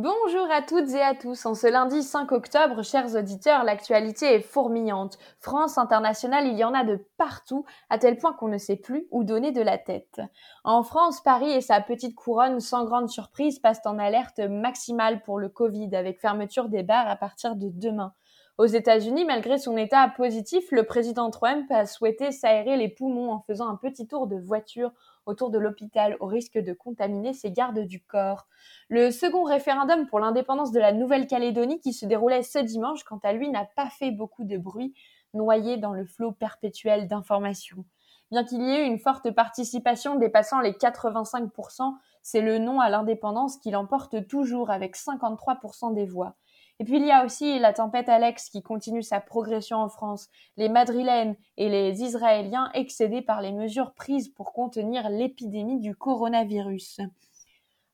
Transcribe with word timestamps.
Bonjour 0.00 0.48
à 0.52 0.62
toutes 0.62 0.90
et 0.90 1.02
à 1.02 1.16
tous. 1.16 1.44
En 1.44 1.54
ce 1.54 1.66
lundi 1.66 2.04
5 2.04 2.30
octobre, 2.30 2.84
chers 2.84 3.16
auditeurs, 3.16 3.64
l'actualité 3.64 4.32
est 4.32 4.40
fourmillante. 4.40 5.18
France 5.40 5.76
internationale, 5.76 6.46
il 6.46 6.56
y 6.56 6.62
en 6.62 6.72
a 6.72 6.84
de 6.84 7.04
partout, 7.16 7.64
à 7.90 7.98
tel 7.98 8.16
point 8.16 8.32
qu'on 8.32 8.46
ne 8.46 8.58
sait 8.58 8.76
plus 8.76 9.08
où 9.10 9.24
donner 9.24 9.50
de 9.50 9.60
la 9.60 9.76
tête. 9.76 10.20
En 10.62 10.84
France, 10.84 11.20
Paris 11.20 11.50
et 11.50 11.60
sa 11.60 11.80
petite 11.80 12.14
couronne, 12.14 12.60
sans 12.60 12.84
grande 12.84 13.08
surprise, 13.08 13.58
passent 13.58 13.86
en 13.86 13.98
alerte 13.98 14.38
maximale 14.38 15.20
pour 15.24 15.40
le 15.40 15.48
Covid, 15.48 15.92
avec 15.96 16.20
fermeture 16.20 16.68
des 16.68 16.84
bars 16.84 17.08
à 17.08 17.16
partir 17.16 17.56
de 17.56 17.68
demain. 17.68 18.14
Aux 18.58 18.66
États-Unis, 18.66 19.24
malgré 19.24 19.56
son 19.56 19.76
état 19.76 20.08
positif, 20.16 20.64
le 20.72 20.82
président 20.82 21.30
Trump 21.30 21.70
a 21.70 21.86
souhaité 21.86 22.32
s'aérer 22.32 22.76
les 22.76 22.88
poumons 22.88 23.32
en 23.32 23.40
faisant 23.40 23.68
un 23.68 23.76
petit 23.76 24.08
tour 24.08 24.26
de 24.26 24.36
voiture 24.36 24.90
autour 25.28 25.50
de 25.50 25.58
l'hôpital 25.58 26.16
au 26.20 26.26
risque 26.26 26.58
de 26.58 26.72
contaminer 26.72 27.32
ses 27.34 27.52
gardes 27.52 27.80
du 27.80 28.02
corps. 28.02 28.46
Le 28.88 29.10
second 29.10 29.44
référendum 29.44 30.06
pour 30.06 30.18
l'indépendance 30.18 30.72
de 30.72 30.80
la 30.80 30.92
Nouvelle-Calédonie 30.92 31.80
qui 31.80 31.92
se 31.92 32.06
déroulait 32.06 32.42
ce 32.42 32.58
dimanche, 32.58 33.04
quant 33.04 33.20
à 33.22 33.32
lui, 33.32 33.50
n'a 33.50 33.66
pas 33.76 33.90
fait 33.90 34.10
beaucoup 34.10 34.44
de 34.44 34.56
bruit, 34.56 34.94
noyé 35.34 35.76
dans 35.76 35.92
le 35.92 36.06
flot 36.06 36.32
perpétuel 36.32 37.06
d'informations. 37.06 37.84
Bien 38.30 38.44
qu'il 38.44 38.62
y 38.62 38.70
ait 38.70 38.84
eu 38.84 38.86
une 38.86 38.98
forte 38.98 39.30
participation 39.30 40.16
dépassant 40.16 40.60
les 40.60 40.72
85%, 40.72 41.94
c'est 42.22 42.40
le 42.40 42.58
non 42.58 42.80
à 42.80 42.88
l'indépendance 42.88 43.58
qui 43.58 43.70
l'emporte 43.70 44.26
toujours 44.26 44.70
avec 44.70 44.96
53% 44.96 45.94
des 45.94 46.06
voix. 46.06 46.36
Et 46.80 46.84
puis 46.84 46.98
il 46.98 47.06
y 47.06 47.10
a 47.10 47.24
aussi 47.24 47.58
la 47.58 47.72
tempête 47.72 48.08
Alex 48.08 48.50
qui 48.50 48.62
continue 48.62 49.02
sa 49.02 49.20
progression 49.20 49.78
en 49.78 49.88
France, 49.88 50.28
les 50.56 50.68
Madrilènes 50.68 51.36
et 51.56 51.68
les 51.68 52.02
Israéliens 52.02 52.70
excédés 52.72 53.22
par 53.22 53.42
les 53.42 53.52
mesures 53.52 53.94
prises 53.94 54.28
pour 54.28 54.52
contenir 54.52 55.08
l'épidémie 55.10 55.80
du 55.80 55.96
coronavirus. 55.96 57.00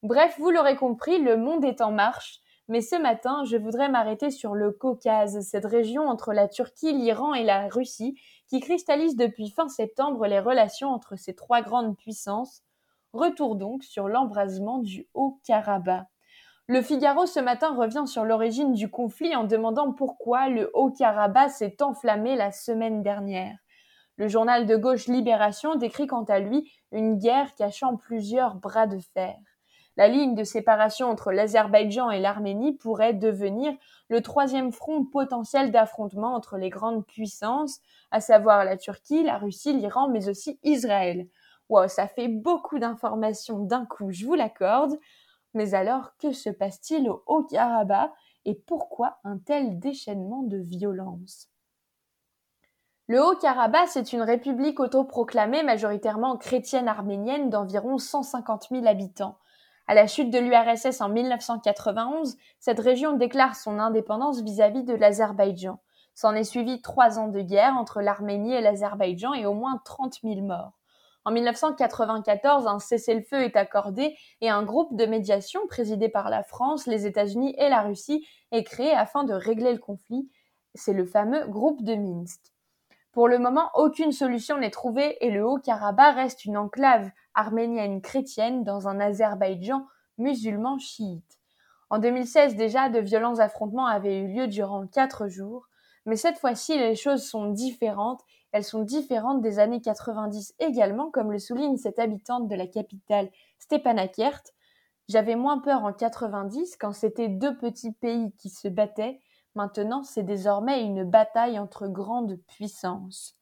Bref, 0.02 0.36
vous 0.38 0.50
l'aurez 0.50 0.76
compris, 0.76 1.18
le 1.18 1.38
monde 1.38 1.64
est 1.64 1.80
en 1.80 1.90
marche, 1.90 2.40
mais 2.68 2.82
ce 2.82 2.96
matin, 2.96 3.44
je 3.44 3.56
voudrais 3.56 3.88
m'arrêter 3.88 4.30
sur 4.30 4.54
le 4.54 4.70
Caucase, 4.70 5.40
cette 5.40 5.64
région 5.64 6.06
entre 6.06 6.32
la 6.32 6.48
Turquie, 6.48 6.92
l'Iran 6.92 7.32
et 7.32 7.42
la 7.42 7.68
Russie, 7.68 8.18
qui 8.48 8.60
cristallise 8.60 9.16
depuis 9.16 9.50
fin 9.50 9.68
septembre 9.68 10.26
les 10.26 10.40
relations 10.40 10.90
entre 10.90 11.16
ces 11.16 11.34
trois 11.34 11.62
grandes 11.62 11.96
puissances. 11.96 12.62
Retour 13.14 13.56
donc 13.56 13.82
sur 13.82 14.08
l'embrasement 14.08 14.78
du 14.78 15.06
Haut-Karabakh. 15.14 16.06
Le 16.66 16.80
Figaro 16.80 17.26
ce 17.26 17.40
matin 17.40 17.74
revient 17.74 18.06
sur 18.06 18.24
l'origine 18.24 18.72
du 18.72 18.90
conflit 18.90 19.36
en 19.36 19.44
demandant 19.44 19.92
pourquoi 19.92 20.48
le 20.48 20.70
Haut-Karabakh 20.72 21.50
s'est 21.50 21.82
enflammé 21.82 22.36
la 22.36 22.52
semaine 22.52 23.02
dernière. 23.02 23.58
Le 24.16 24.28
journal 24.28 24.64
de 24.64 24.74
gauche 24.74 25.06
Libération 25.06 25.74
décrit 25.74 26.06
quant 26.06 26.24
à 26.24 26.38
lui 26.38 26.72
une 26.90 27.18
guerre 27.18 27.54
cachant 27.54 27.96
plusieurs 27.98 28.54
bras 28.54 28.86
de 28.86 28.98
fer. 29.12 29.36
La 29.98 30.08
ligne 30.08 30.34
de 30.34 30.42
séparation 30.42 31.10
entre 31.10 31.32
l'Azerbaïdjan 31.32 32.10
et 32.10 32.18
l'Arménie 32.18 32.72
pourrait 32.72 33.12
devenir 33.12 33.74
le 34.08 34.22
troisième 34.22 34.72
front 34.72 35.04
potentiel 35.04 35.70
d'affrontement 35.70 36.34
entre 36.34 36.56
les 36.56 36.70
grandes 36.70 37.04
puissances, 37.04 37.80
à 38.10 38.22
savoir 38.22 38.64
la 38.64 38.78
Turquie, 38.78 39.22
la 39.22 39.36
Russie, 39.36 39.74
l'Iran, 39.74 40.08
mais 40.08 40.30
aussi 40.30 40.58
Israël. 40.62 41.28
Wow, 41.68 41.88
ça 41.88 42.08
fait 42.08 42.28
beaucoup 42.28 42.78
d'informations 42.78 43.58
d'un 43.58 43.84
coup, 43.84 44.10
je 44.12 44.24
vous 44.24 44.34
l'accorde. 44.34 44.98
Mais 45.54 45.74
alors, 45.74 46.16
que 46.18 46.32
se 46.32 46.50
passe-t-il 46.50 47.08
au 47.08 47.22
Haut-Karabakh 47.26 48.12
et 48.44 48.54
pourquoi 48.54 49.18
un 49.24 49.38
tel 49.38 49.78
déchaînement 49.78 50.42
de 50.42 50.58
violence? 50.58 51.48
Le 53.06 53.22
Haut-Karabakh, 53.22 53.88
c'est 53.88 54.12
une 54.12 54.22
république 54.22 54.80
autoproclamée 54.80 55.62
majoritairement 55.62 56.36
chrétienne 56.36 56.88
arménienne 56.88 57.50
d'environ 57.50 57.98
150 57.98 58.68
000 58.70 58.86
habitants. 58.86 59.38
À 59.86 59.94
la 59.94 60.06
chute 60.06 60.30
de 60.30 60.38
l'URSS 60.38 61.02
en 61.02 61.10
1991, 61.10 62.38
cette 62.58 62.80
région 62.80 63.12
déclare 63.12 63.56
son 63.56 63.78
indépendance 63.78 64.40
vis-à-vis 64.40 64.84
de 64.84 64.94
l'Azerbaïdjan. 64.94 65.78
S'en 66.14 66.34
est 66.34 66.44
suivi 66.44 66.80
trois 66.80 67.18
ans 67.18 67.28
de 67.28 67.40
guerre 67.40 67.76
entre 67.76 68.00
l'Arménie 68.00 68.54
et 68.54 68.62
l'Azerbaïdjan 68.62 69.34
et 69.34 69.44
au 69.44 69.52
moins 69.52 69.82
30 69.84 70.20
000 70.22 70.40
morts. 70.40 70.72
En 71.26 71.32
1994, 71.32 72.66
un 72.66 72.78
cessez-le-feu 72.78 73.42
est 73.42 73.56
accordé 73.56 74.14
et 74.42 74.50
un 74.50 74.62
groupe 74.62 74.94
de 74.94 75.06
médiation 75.06 75.66
présidé 75.66 76.10
par 76.10 76.28
la 76.28 76.42
France, 76.42 76.86
les 76.86 77.06
États-Unis 77.06 77.54
et 77.58 77.70
la 77.70 77.80
Russie 77.80 78.26
est 78.52 78.64
créé 78.64 78.92
afin 78.92 79.24
de 79.24 79.32
régler 79.32 79.72
le 79.72 79.78
conflit. 79.78 80.28
C'est 80.74 80.92
le 80.92 81.06
fameux 81.06 81.46
groupe 81.46 81.82
de 81.82 81.94
Minsk. 81.94 82.40
Pour 83.12 83.28
le 83.28 83.38
moment, 83.38 83.70
aucune 83.74 84.12
solution 84.12 84.58
n'est 84.58 84.70
trouvée 84.70 85.16
et 85.24 85.30
le 85.30 85.46
Haut-Karabakh 85.46 86.16
reste 86.16 86.44
une 86.44 86.58
enclave 86.58 87.10
arménienne 87.34 88.02
chrétienne 88.02 88.64
dans 88.64 88.88
un 88.88 89.00
Azerbaïdjan 89.00 89.86
musulman 90.18 90.78
chiite. 90.78 91.38
En 91.90 91.98
2016 91.98 92.56
déjà, 92.56 92.88
de 92.88 92.98
violents 92.98 93.38
affrontements 93.38 93.86
avaient 93.86 94.18
eu 94.18 94.26
lieu 94.26 94.46
durant 94.48 94.86
quatre 94.86 95.28
jours, 95.28 95.68
mais 96.06 96.16
cette 96.16 96.38
fois-ci 96.38 96.76
les 96.78 96.94
choses 96.94 97.24
sont 97.24 97.50
différentes 97.50 98.22
elles 98.54 98.62
sont 98.62 98.82
différentes 98.82 99.40
des 99.40 99.58
années 99.58 99.80
90 99.80 100.54
également, 100.60 101.10
comme 101.10 101.32
le 101.32 101.40
souligne 101.40 101.76
cette 101.76 101.98
habitante 101.98 102.46
de 102.46 102.54
la 102.54 102.68
capitale 102.68 103.28
Stepanakert. 103.58 104.42
J'avais 105.08 105.34
moins 105.34 105.58
peur 105.58 105.82
en 105.82 105.92
90 105.92 106.76
quand 106.76 106.92
c'était 106.92 107.28
deux 107.28 107.58
petits 107.58 107.90
pays 107.90 108.32
qui 108.38 108.50
se 108.50 108.68
battaient. 108.68 109.18
Maintenant, 109.56 110.04
c'est 110.04 110.22
désormais 110.22 110.84
une 110.84 111.02
bataille 111.02 111.58
entre 111.58 111.88
grandes 111.88 112.38
puissances. 112.46 113.36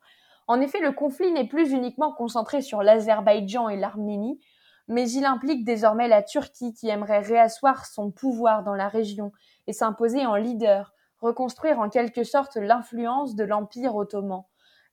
En 0.47 0.63
effet, 0.63 0.81
le 0.81 0.93
conflit 0.93 1.31
n'est 1.31 1.47
plus 1.47 1.73
uniquement 1.73 2.15
concentré 2.15 2.63
sur 2.63 2.83
l'Azerbaïdjan 2.83 3.69
et 3.69 3.77
l'Arménie, 3.77 4.41
mais 4.89 5.11
il 5.11 5.27
implique 5.27 5.67
désormais 5.67 6.09
la 6.09 6.23
Turquie 6.23 6.73
qui 6.73 6.89
aimerait 6.89 7.21
réasseoir 7.21 7.85
son 7.85 8.11
pouvoir 8.11 8.63
dans 8.65 8.75
la 8.75 8.89
région 8.89 9.31
et 9.67 9.75
s'imposer 9.75 10.25
en 10.25 10.37
leader, 10.37 10.92
reconstruire 11.23 11.79
en 11.79 11.89
quelque 11.89 12.25
sorte 12.25 12.57
l'influence 12.57 13.35
de 13.35 13.45
l'Empire 13.45 13.95
ottoman. 13.97 14.45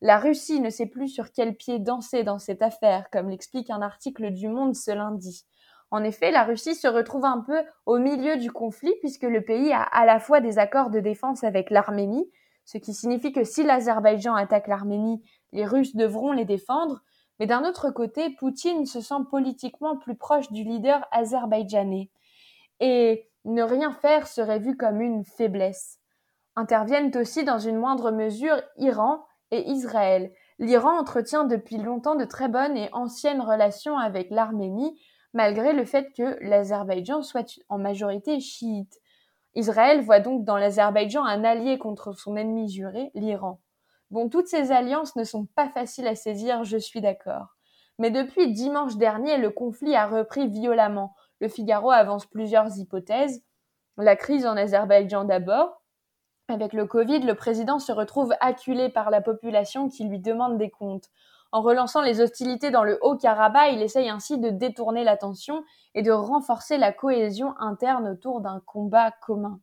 La 0.01 0.17
Russie 0.17 0.62
ne 0.62 0.69
sait 0.69 0.85
plus 0.85 1.09
sur 1.09 1.31
quel 1.31 1.56
pied 1.56 1.79
danser 1.79 2.23
dans 2.23 2.40
cette 2.40 2.62
affaire, 2.62 3.09
comme 3.09 3.29
l'explique 3.29 3.69
un 3.69 3.81
article 3.81 4.31
du 4.31 4.47
Monde 4.47 4.75
ce 4.75 4.91
lundi. 4.91 5.45
En 5.91 6.03
effet, 6.03 6.31
la 6.31 6.44
Russie 6.44 6.75
se 6.75 6.88
retrouve 6.88 7.25
un 7.25 7.41
peu 7.41 7.62
au 7.85 7.97
milieu 7.97 8.38
du 8.38 8.51
conflit 8.51 8.94
puisque 9.00 9.23
le 9.23 9.44
pays 9.44 9.73
a 9.73 9.81
à 9.81 10.06
la 10.06 10.19
fois 10.19 10.39
des 10.39 10.59
accords 10.59 10.91
de 10.91 11.00
défense 11.00 11.44
avec 11.44 11.69
l'Arménie, 11.69 12.29
ce 12.63 12.78
qui 12.78 12.94
signifie 12.94 13.34
que 13.34 13.44
si 13.44 13.63
l'Azerbaïdjan 13.63 14.35
attaque 14.35 14.68
l'Arménie, 14.68 15.23
les 15.51 15.66
Russes 15.66 15.95
devront 15.95 16.31
les 16.31 16.45
défendre, 16.45 17.01
mais 17.39 17.47
d'un 17.47 17.68
autre 17.68 17.89
côté, 17.89 18.29
Poutine 18.29 18.85
se 18.85 19.01
sent 19.01 19.23
politiquement 19.31 19.97
plus 19.97 20.16
proche 20.16 20.51
du 20.51 20.63
leader 20.63 21.07
azerbaïdjanais. 21.12 22.12
Et 22.79 23.29
ne 23.45 23.63
rien 23.63 23.91
faire 23.94 24.28
serait 24.28 24.59
vu 24.59 24.78
comme 24.78 25.01
une 25.01 25.23
faiblesse. 25.23 25.99
Interviennent 26.56 27.16
aussi 27.16 27.44
dans 27.44 27.60
une 27.60 27.78
moindre 27.78 28.12
mesure 28.12 28.62
Iran, 28.78 29.26
et 29.52 29.70
Israël. 29.70 30.32
L'Iran 30.60 31.00
entretient 31.00 31.46
depuis 31.46 31.78
longtemps 31.78 32.16
de 32.16 32.26
très 32.26 32.50
bonnes 32.50 32.78
et 32.78 32.90
anciennes 32.94 33.42
relations 33.42 33.98
avec 33.98 34.30
l'Arménie, 34.30 35.00
malgré 35.34 35.74
le 35.74 35.86
fait 35.86 36.12
que 36.16 36.38
l'Azerbaïdjan 36.42 37.22
soit 37.22 37.60
en 37.70 37.78
majorité 37.78 38.40
chiite. 38.40 39.00
Israël 39.56 40.02
voit 40.02 40.20
donc 40.20 40.44
dans 40.44 40.58
l'Azerbaïdjan 40.58 41.24
un 41.24 41.44
allié 41.44 41.78
contre 41.78 42.14
son 42.14 42.36
ennemi 42.36 42.70
juré, 42.70 43.12
l'Iran. 43.16 43.60
Bon, 44.12 44.30
toutes 44.30 44.48
ces 44.48 44.72
alliances 44.72 45.16
ne 45.16 45.24
sont 45.24 45.46
pas 45.56 45.70
faciles 45.70 46.08
à 46.08 46.16
saisir, 46.16 46.64
je 46.64 46.78
suis 46.78 47.02
d'accord. 47.02 47.56
Mais 48.00 48.12
depuis 48.12 48.52
dimanche 48.52 48.95
dernier, 48.98 49.38
le 49.38 49.50
conflit 49.50 49.95
a 49.95 50.07
repris 50.07 50.48
violemment. 50.48 51.16
Le 51.42 51.48
Figaro 51.48 51.92
avance 51.92 52.25
plusieurs 52.25 52.78
hypothèses. 52.78 53.44
La 53.98 54.16
crise 54.16 54.45
en 54.45 54.56
Azerbaïdjan 54.56 55.25
d'abord, 55.25 55.79
avec 56.50 56.74
le 56.74 56.86
Covid, 56.86 57.19
le 57.19 57.36
président 57.36 57.80
se 57.80 57.92
retrouve 57.92 58.34
acculé 58.40 58.90
par 58.90 59.10
la 59.10 59.22
population 59.22 59.90
qui 59.90 60.04
lui 60.04 60.19
demande 60.19 60.57
des 60.57 60.69
comptes. 60.69 61.10
En 61.51 61.62
relançant 61.62 62.01
les 62.01 62.22
hostilités 62.22 62.69
dans 62.69 62.84
le 62.84 63.00
Haut-Karabakh, 63.01 63.74
il 63.74 63.81
essaye 63.81 64.10
ainsi 64.10 64.38
de 64.38 64.50
détourner 64.50 65.04
l'attention 65.04 65.63
et 65.96 66.04
de 66.04 66.12
renforcer 66.12 66.78
la 66.78 66.92
cohésion 66.92 67.56
interne 67.60 68.07
autour 68.07 68.42
d'un 68.42 68.62
combat 68.66 69.12
commun. 69.25 69.60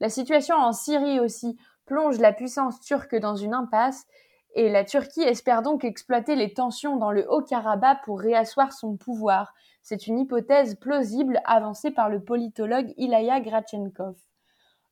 La 0.00 0.10
situation 0.10 0.56
en 0.56 0.72
Syrie 0.72 1.20
aussi 1.20 1.56
plonge 1.86 2.18
la 2.18 2.32
puissance 2.32 2.80
turque 2.80 3.16
dans 3.16 3.36
une 3.36 3.54
impasse 3.54 4.06
et 4.54 4.68
la 4.68 4.84
Turquie 4.84 5.22
espère 5.22 5.62
donc 5.62 5.84
exploiter 5.84 6.36
les 6.36 6.52
tensions 6.52 6.96
dans 6.96 7.12
le 7.12 7.26
Haut-Karabakh 7.30 8.04
pour 8.04 8.20
réasseoir 8.20 8.72
son 8.72 8.96
pouvoir. 8.96 9.54
C'est 9.82 10.06
une 10.06 10.18
hypothèse 10.18 10.74
plausible 10.74 11.40
avancée 11.44 11.90
par 11.90 12.10
le 12.10 12.22
politologue 12.22 12.92
Ilaya 12.98 13.40
Grachenkov. 13.40 14.16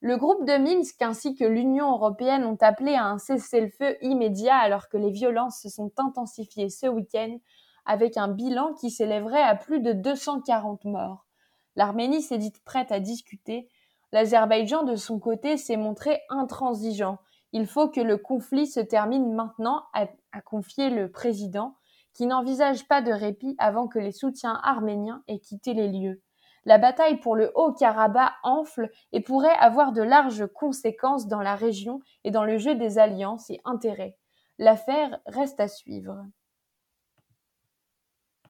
Le 0.03 0.17
groupe 0.17 0.47
de 0.47 0.57
Minsk 0.57 1.03
ainsi 1.03 1.35
que 1.35 1.45
l'Union 1.45 1.93
européenne 1.93 2.47
ont 2.47 2.57
appelé 2.63 2.95
à 2.95 3.05
un 3.05 3.19
cessez-le-feu 3.19 3.99
immédiat 4.01 4.57
alors 4.57 4.89
que 4.89 4.97
les 4.97 5.11
violences 5.11 5.61
se 5.61 5.69
sont 5.69 5.93
intensifiées 5.99 6.71
ce 6.71 6.87
week-end 6.87 7.37
avec 7.85 8.17
un 8.17 8.29
bilan 8.29 8.73
qui 8.73 8.91
s'élèverait 8.91 9.43
à 9.43 9.55
plus 9.55 9.81
de 9.81 9.93
240 9.93 10.87
morts. 10.87 11.27
L'Arménie 11.77 12.23
s'est 12.23 12.39
dite 12.39 12.65
prête 12.65 12.93
à 12.93 12.99
discuter. 12.99 13.69
L'Azerbaïdjan, 14.13 14.85
de 14.85 14.97
son 14.97 15.19
côté, 15.19 15.59
s'est 15.59 15.77
montré 15.77 16.21
intransigeant. 16.31 17.19
Il 17.53 17.67
faut 17.67 17.89
que 17.89 18.01
le 18.01 18.17
conflit 18.17 18.67
se 18.67 18.81
termine 18.81 19.35
maintenant, 19.35 19.85
a, 19.93 20.07
confié 20.41 20.89
le 20.89 21.11
président, 21.11 21.77
qui 22.15 22.27
n'envisage 22.27 22.89
pas 22.89 23.03
de 23.03 23.13
répit 23.13 23.55
avant 23.59 23.87
que 23.87 23.99
les 23.99 24.13
soutiens 24.13 24.59
arméniens 24.63 25.23
aient 25.29 25.41
quitté 25.41 25.75
les 25.75 25.89
lieux. 25.89 26.23
La 26.65 26.79
bataille 26.79 27.19
pour 27.19 27.37
le 27.37 27.53
Haut-Karabakh 27.55 28.33
enfle 28.43 28.91
et 29.13 29.21
pourrait 29.21 29.57
avoir 29.59 29.93
de 29.93 30.03
larges 30.03 30.47
conséquences 30.47 31.27
dans 31.27 31.41
la 31.41 31.55
région 31.55 32.01
et 32.25 32.31
dans 32.31 32.45
le 32.45 32.59
jeu 32.59 32.75
des 32.75 32.99
alliances 32.99 33.49
et 33.51 33.61
intérêts. 33.65 34.17
L'affaire 34.59 35.21
reste 35.27 35.59
à 35.59 35.69
suivre. 35.69 36.23